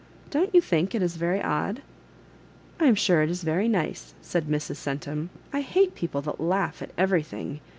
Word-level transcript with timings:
"Don't 0.31 0.55
you 0.55 0.61
think 0.61 0.95
it 0.95 1.03
is 1.03 1.15
very 1.15 1.43
odd?" 1.43 1.83
"I 2.79 2.85
am 2.87 2.95
sure 2.95 3.21
it 3.21 3.29
is 3.29 3.43
very 3.43 3.67
nice," 3.67 4.15
said 4.19 4.47
Mrs. 4.47 4.77
Cen 4.77 4.97
tum." 4.97 5.29
I 5.53 5.61
hate 5.61 5.93
pepple 5.93 6.23
that 6.23 6.39
laugh 6.41 6.81
at 6.81 6.89
every 6.97 7.21
thing. 7.21 7.59